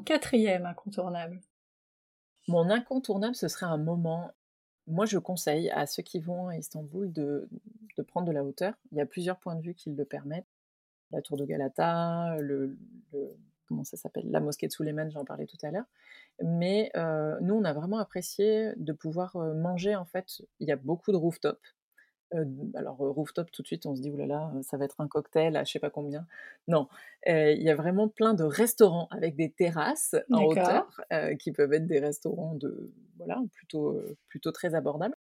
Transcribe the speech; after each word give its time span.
quatrième 0.00 0.66
incontournable 0.66 1.40
Mon 2.48 2.70
incontournable, 2.70 3.34
ce 3.34 3.48
serait 3.48 3.66
un 3.66 3.78
moment. 3.78 4.30
Moi, 4.86 5.06
je 5.06 5.18
conseille 5.18 5.70
à 5.70 5.86
ceux 5.86 6.02
qui 6.02 6.18
vont 6.18 6.48
à 6.48 6.56
Istanbul 6.56 7.12
de, 7.12 7.48
prendre 8.08 8.26
de 8.26 8.32
la 8.32 8.44
hauteur. 8.44 8.74
Il 8.90 8.98
y 8.98 9.00
a 9.00 9.06
plusieurs 9.06 9.38
points 9.38 9.54
de 9.54 9.62
vue 9.62 9.74
qui 9.74 9.90
le 9.90 10.04
permettent. 10.04 10.46
La 11.12 11.22
tour 11.22 11.36
de 11.36 11.44
Galata, 11.44 12.36
le, 12.40 12.76
comment 13.68 13.84
ça 13.84 13.96
s'appelle? 13.96 14.30
La 14.30 14.40
mosquée 14.40 14.66
de 14.66 14.72
Suleiman, 14.72 15.10
j'en 15.10 15.24
parlais 15.24 15.46
tout 15.46 15.58
à 15.62 15.70
l'heure. 15.70 15.84
Mais 16.42 16.90
euh, 16.96 17.38
nous, 17.40 17.54
on 17.54 17.64
a 17.64 17.72
vraiment 17.72 17.98
apprécié 17.98 18.72
de 18.76 18.92
pouvoir 18.92 19.36
euh, 19.36 19.54
manger. 19.54 19.94
En 19.94 20.06
fait, 20.06 20.42
il 20.58 20.68
y 20.68 20.72
a 20.72 20.76
beaucoup 20.76 21.12
de 21.12 21.16
rooftop. 21.16 21.60
Euh, 22.34 22.44
alors, 22.74 22.96
rooftop, 22.96 23.50
tout 23.50 23.62
de 23.62 23.66
suite, 23.66 23.86
on 23.86 23.94
se 23.94 24.00
dit, 24.00 24.10
oulala, 24.10 24.52
ça 24.62 24.76
va 24.76 24.84
être 24.84 25.00
un 25.00 25.08
cocktail 25.08 25.56
à 25.56 25.64
je 25.64 25.72
sais 25.72 25.78
pas 25.78 25.90
combien. 25.90 26.26
Non, 26.68 26.88
il 27.26 27.62
y 27.62 27.70
a 27.70 27.74
vraiment 27.74 28.08
plein 28.08 28.34
de 28.34 28.44
restaurants 28.44 29.08
avec 29.10 29.36
des 29.36 29.50
terrasses 29.50 30.16
en 30.30 30.44
hauteur, 30.44 31.00
qui 31.38 31.52
peuvent 31.52 31.72
être 31.72 31.86
des 31.86 31.98
restaurants 31.98 32.54
de, 32.54 32.90
voilà, 33.16 33.42
plutôt, 33.52 34.00
plutôt 34.28 34.52
très 34.52 34.74
abordables. 34.74 35.16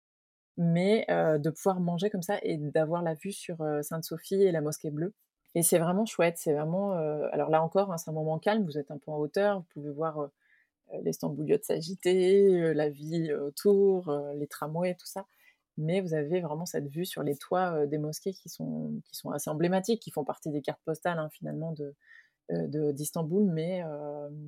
Mais 0.57 1.05
de 1.09 1.49
pouvoir 1.49 1.79
manger 1.79 2.09
comme 2.09 2.21
ça 2.21 2.37
et 2.43 2.57
d'avoir 2.57 3.01
la 3.01 3.13
vue 3.13 3.31
sur 3.31 3.57
Sainte-Sophie 3.81 4.43
et 4.43 4.51
la 4.51 4.61
mosquée 4.61 4.91
bleue. 4.91 5.13
Et 5.55 5.63
c'est 5.63 5.79
vraiment 5.79 6.05
chouette, 6.05 6.37
c'est 6.37 6.53
vraiment... 6.53 6.93
alors 7.31 7.49
là 7.49 7.63
encore, 7.63 7.91
hein, 7.91 7.97
c'est 7.97 8.09
un 8.09 8.13
moment 8.13 8.39
calme, 8.39 8.63
vous 8.63 8.77
êtes 8.77 8.91
un 8.91 8.97
peu 8.97 9.11
en 9.11 9.17
hauteur, 9.17 9.59
vous 9.59 9.65
pouvez 9.73 9.91
voir 9.91 10.29
les 11.01 11.13
stambouliotes 11.13 11.63
s'agiter, 11.63 12.73
la 12.73 12.89
vie 12.89 13.33
autour, 13.33 14.13
les 14.35 14.47
tramways, 14.47 14.95
tout 14.95 15.07
ça 15.07 15.25
mais 15.77 16.01
vous 16.01 16.13
avez 16.13 16.41
vraiment 16.41 16.65
cette 16.65 16.87
vue 16.87 17.05
sur 17.05 17.23
les 17.23 17.35
toits 17.35 17.85
des 17.87 17.97
mosquées 17.97 18.33
qui 18.33 18.49
sont, 18.49 19.01
qui 19.05 19.15
sont 19.15 19.31
assez 19.31 19.49
emblématiques, 19.49 20.01
qui 20.01 20.11
font 20.11 20.23
partie 20.23 20.49
des 20.49 20.61
cartes 20.61 20.81
postales 20.85 21.19
hein, 21.19 21.29
finalement 21.31 21.73
de, 21.73 22.91
d'Istanbul, 22.91 23.45
mais, 23.45 23.83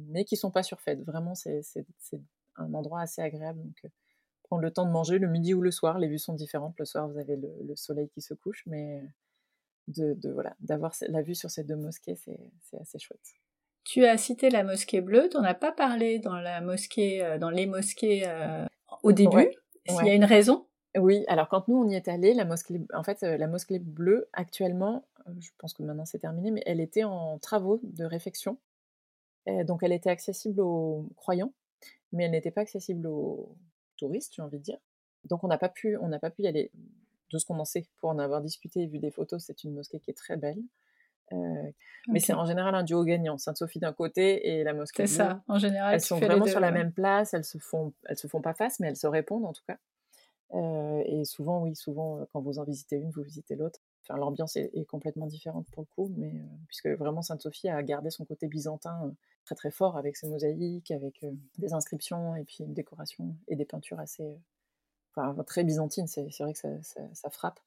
mais 0.09 0.25
qui 0.25 0.35
ne 0.35 0.39
sont 0.39 0.51
pas 0.51 0.63
surfaites. 0.63 1.01
Vraiment, 1.03 1.35
c'est, 1.35 1.63
un 2.55 2.73
endroit 2.73 3.01
assez 3.01 3.21
agréable. 3.21 3.61
Donc, 3.63 3.91
prendre 4.43 4.61
le 4.61 4.71
temps 4.71 4.85
de 4.85 4.91
manger 4.91 5.17
le 5.17 5.27
midi 5.27 5.53
ou 5.53 5.61
le 5.61 5.71
soir, 5.71 5.97
les 5.97 6.07
vues 6.07 6.19
sont 6.19 6.33
différentes. 6.33 6.77
Le 6.77 6.85
soir, 6.85 7.07
vous 7.07 7.17
avez 7.17 7.37
le, 7.37 7.75
soleil 7.75 8.09
qui 8.09 8.21
se 8.21 8.33
couche, 8.33 8.63
mais 8.67 9.01
de, 9.87 10.15
voilà, 10.31 10.55
d'avoir 10.59 10.93
la 11.07 11.21
vue 11.21 11.35
sur 11.35 11.49
ces 11.49 11.63
deux 11.63 11.75
mosquées, 11.77 12.15
c'est, 12.15 12.77
assez 12.79 12.99
chouette. 12.99 13.33
Tu 13.85 14.05
as 14.05 14.17
cité 14.17 14.49
la 14.49 14.63
mosquée 14.63 15.01
bleue, 15.01 15.27
tu 15.29 15.37
n'en 15.37 15.43
as 15.43 15.55
pas 15.55 15.71
parlé 15.71 16.19
dans, 16.19 16.35
la 16.35 16.61
mosquée, 16.61 17.37
dans 17.39 17.49
les 17.49 17.65
mosquées 17.65 18.29
au 19.01 19.11
début. 19.11 19.49
S'il 19.87 20.05
y 20.05 20.09
a 20.09 20.15
une 20.15 20.25
raison? 20.25 20.67
Oui, 20.97 21.23
alors 21.27 21.49
quand 21.49 21.67
nous 21.67 21.77
on 21.77 21.87
y 21.87 21.95
est 21.95 22.07
allé, 22.07 22.33
la 22.33 22.45
mosquée, 22.45 22.79
en 22.93 23.03
fait, 23.03 23.21
la 23.21 23.47
mosquée 23.47 23.79
bleue 23.79 24.27
actuellement, 24.33 25.05
je 25.39 25.49
pense 25.57 25.73
que 25.73 25.83
maintenant 25.83 26.05
c'est 26.05 26.19
terminé, 26.19 26.51
mais 26.51 26.63
elle 26.65 26.79
était 26.79 27.03
en 27.03 27.39
travaux 27.39 27.79
de 27.83 28.05
réfection. 28.05 28.57
donc 29.47 29.83
elle 29.83 29.91
était 29.91 30.09
accessible 30.09 30.61
aux 30.61 31.09
croyants, 31.15 31.53
mais 32.11 32.25
elle 32.25 32.31
n'était 32.31 32.51
pas 32.51 32.61
accessible 32.61 33.07
aux 33.07 33.55
touristes, 33.97 34.33
j'ai 34.35 34.41
envie 34.41 34.59
de 34.59 34.63
dire. 34.63 34.77
Donc 35.25 35.43
on 35.43 35.47
n'a 35.47 35.57
pas 35.57 35.69
pu, 35.69 35.97
on 35.97 36.07
n'a 36.07 36.19
pas 36.19 36.29
pu 36.29 36.43
y 36.43 36.47
aller. 36.47 36.71
De 37.31 37.39
ce 37.39 37.45
qu'on 37.45 37.57
en 37.57 37.65
sait, 37.65 37.87
pour 37.97 38.09
en 38.09 38.19
avoir 38.19 38.41
discuté 38.41 38.83
et 38.83 38.87
vu 38.87 38.99
des 38.99 39.09
photos, 39.09 39.43
c'est 39.43 39.63
une 39.63 39.73
mosquée 39.73 39.99
qui 39.99 40.11
est 40.11 40.17
très 40.17 40.37
belle. 40.37 40.61
Mais 42.09 42.19
c'est 42.19 42.33
en 42.33 42.45
général 42.45 42.75
un 42.75 42.83
duo 42.83 43.03
gagnant, 43.03 43.39
Sainte-Sophie 43.39 43.79
d'un 43.79 43.93
côté 43.93 44.47
et 44.47 44.63
la 44.63 44.75
mosquée. 44.75 45.07
C'est 45.07 45.15
ça, 45.15 45.41
en 45.47 45.57
général. 45.57 45.95
Elles 45.95 46.01
sont 46.01 46.19
vraiment 46.19 46.45
sur 46.45 46.59
la 46.59 46.71
même 46.71 46.91
place, 46.91 47.33
elles 47.33 47.45
se 47.45 47.57
font, 47.57 47.93
elles 48.05 48.17
se 48.17 48.27
font 48.27 48.41
pas 48.41 48.53
face, 48.53 48.79
mais 48.79 48.87
elles 48.87 48.97
se 48.97 49.07
répondent 49.07 49.45
en 49.45 49.53
tout 49.53 49.63
cas 49.65 49.79
et 50.53 51.25
souvent, 51.25 51.61
oui, 51.63 51.75
souvent, 51.75 52.25
quand 52.31 52.41
vous 52.41 52.59
en 52.59 52.63
visitez 52.63 52.97
une, 52.97 53.09
vous 53.11 53.23
visitez 53.23 53.55
l'autre. 53.55 53.79
Enfin, 54.03 54.17
l'ambiance 54.19 54.55
est, 54.55 54.85
complètement 54.85 55.27
différente 55.27 55.67
pour 55.71 55.83
le 55.83 55.87
coup, 55.95 56.13
mais 56.17 56.33
puisque 56.67 56.87
vraiment 56.87 57.21
Sainte-Sophie 57.21 57.69
a 57.69 57.81
gardé 57.83 58.09
son 58.09 58.25
côté 58.25 58.47
byzantin 58.47 59.13
très 59.45 59.55
très 59.55 59.71
fort 59.71 59.97
avec 59.97 60.17
ses 60.17 60.27
mosaïques, 60.27 60.91
avec 60.91 61.25
des 61.57 61.73
inscriptions 61.73 62.35
et 62.35 62.43
puis 62.43 62.63
une 62.63 62.73
décoration 62.73 63.35
et 63.47 63.55
des 63.55 63.65
peintures 63.65 63.99
assez, 63.99 64.37
enfin, 65.15 65.35
très 65.43 65.63
byzantines. 65.63 66.07
C'est 66.07 66.27
vrai 66.39 66.53
que 66.53 66.59
ça, 66.59 66.69
ça, 67.13 67.29
frappe. 67.29 67.59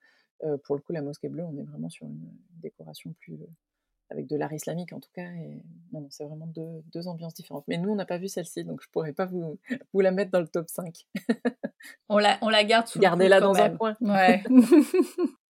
pour 0.64 0.76
le 0.76 0.82
coup, 0.82 0.92
la 0.92 1.02
mosquée 1.02 1.28
bleue, 1.28 1.44
on 1.44 1.56
est 1.56 1.64
vraiment 1.64 1.88
sur 1.88 2.06
une 2.06 2.30
décoration 2.60 3.14
plus 3.20 3.38
avec 4.10 4.26
de 4.26 4.36
l'art 4.36 4.52
islamique 4.52 4.92
en 4.92 5.00
tout 5.00 5.10
cas. 5.14 5.30
Et 5.34 5.62
non, 5.92 6.06
c'est 6.10 6.24
vraiment 6.24 6.46
deux, 6.46 6.82
deux, 6.92 7.08
ambiances 7.08 7.34
différentes. 7.34 7.64
Mais 7.68 7.78
nous, 7.78 7.90
on 7.90 7.94
n'a 7.96 8.06
pas 8.06 8.18
vu 8.18 8.28
celle-ci, 8.28 8.64
donc 8.64 8.80
je 8.82 8.88
pourrais 8.90 9.12
pas 9.12 9.26
vous, 9.26 9.58
vous 9.92 10.00
la 10.00 10.10
mettre 10.10 10.30
dans 10.30 10.40
le 10.40 10.48
top 10.48 10.68
5. 10.68 11.06
on, 12.08 12.18
la, 12.18 12.38
on 12.42 12.48
la 12.48 12.64
garde 12.64 12.86
sous 12.86 12.98
Gardez-la 12.98 13.40
dans 13.40 13.54
un 13.54 13.70
coin. 13.70 13.96
Ouais. 14.00 14.42